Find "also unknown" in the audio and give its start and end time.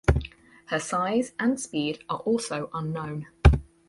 2.21-3.27